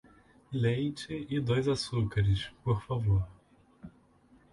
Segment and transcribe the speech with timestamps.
[0.51, 3.21] Leite e dois açucares, por favor.